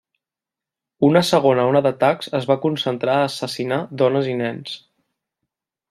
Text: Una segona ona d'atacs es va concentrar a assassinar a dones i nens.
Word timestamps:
Una 1.07 1.21
segona 1.27 1.65
ona 1.73 1.83
d'atacs 1.87 2.31
es 2.39 2.49
va 2.53 2.57
concentrar 2.65 3.19
a 3.19 3.29
assassinar 3.29 3.81
a 3.85 4.01
dones 4.05 4.33
i 4.35 4.35
nens. 4.45 4.77